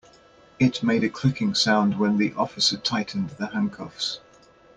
[0.57, 4.19] It made a clicking sound when the officer tightened the handcuffs.